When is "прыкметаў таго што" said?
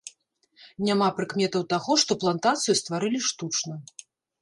1.19-2.19